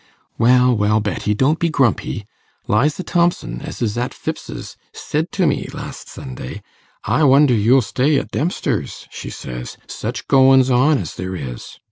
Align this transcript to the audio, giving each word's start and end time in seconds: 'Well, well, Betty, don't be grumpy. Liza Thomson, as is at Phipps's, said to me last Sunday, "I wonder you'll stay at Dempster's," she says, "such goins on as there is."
'Well, 0.39 0.75
well, 0.75 0.99
Betty, 0.99 1.35
don't 1.35 1.59
be 1.59 1.69
grumpy. 1.69 2.25
Liza 2.67 3.03
Thomson, 3.03 3.61
as 3.61 3.83
is 3.83 3.95
at 3.99 4.15
Phipps's, 4.15 4.75
said 4.91 5.31
to 5.33 5.45
me 5.45 5.67
last 5.73 6.09
Sunday, 6.09 6.63
"I 7.03 7.23
wonder 7.23 7.53
you'll 7.53 7.83
stay 7.83 8.17
at 8.17 8.31
Dempster's," 8.31 9.07
she 9.11 9.29
says, 9.29 9.77
"such 9.85 10.27
goins 10.27 10.71
on 10.71 10.97
as 10.97 11.13
there 11.13 11.35
is." 11.35 11.77